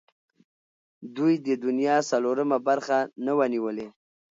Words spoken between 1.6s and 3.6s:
دنیا څلورمه برخه نه وه